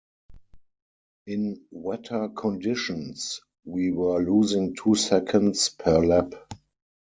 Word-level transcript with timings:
In 1.27 1.67
wetter 1.69 2.29
conditions, 2.29 3.39
we 3.65 3.91
were 3.91 4.19
losing 4.19 4.73
two 4.75 4.95
seconds 4.95 5.69
per 5.69 6.03
lap. 6.03 6.33